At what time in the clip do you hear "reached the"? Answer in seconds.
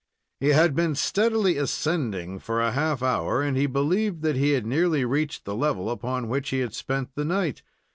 5.05-5.53